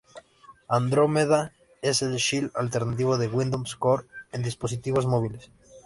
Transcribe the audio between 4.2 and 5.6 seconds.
en dispositivos móviles.